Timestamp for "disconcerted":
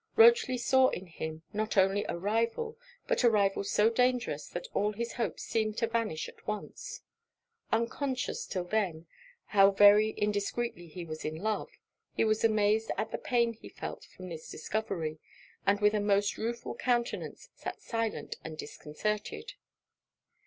18.57-19.53